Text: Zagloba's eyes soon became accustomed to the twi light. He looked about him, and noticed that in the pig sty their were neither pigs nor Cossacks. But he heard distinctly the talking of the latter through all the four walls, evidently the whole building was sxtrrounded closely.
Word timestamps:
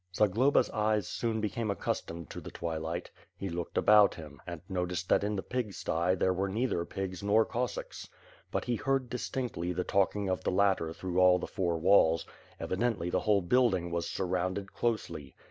Zagloba's 0.15 0.71
eyes 0.71 1.07
soon 1.07 1.41
became 1.41 1.69
accustomed 1.69 2.31
to 2.31 2.41
the 2.41 2.49
twi 2.49 2.75
light. 2.77 3.11
He 3.37 3.49
looked 3.49 3.77
about 3.77 4.15
him, 4.15 4.41
and 4.47 4.59
noticed 4.67 5.07
that 5.09 5.23
in 5.23 5.35
the 5.35 5.43
pig 5.43 5.73
sty 5.73 6.15
their 6.15 6.33
were 6.33 6.49
neither 6.49 6.83
pigs 6.85 7.21
nor 7.21 7.45
Cossacks. 7.45 8.09
But 8.49 8.65
he 8.65 8.77
heard 8.77 9.11
distinctly 9.11 9.73
the 9.73 9.83
talking 9.83 10.27
of 10.27 10.43
the 10.43 10.49
latter 10.49 10.91
through 10.91 11.19
all 11.19 11.37
the 11.37 11.45
four 11.45 11.77
walls, 11.77 12.25
evidently 12.59 13.11
the 13.11 13.19
whole 13.19 13.41
building 13.43 13.91
was 13.91 14.07
sxtrrounded 14.07 14.69
closely. 14.71 15.35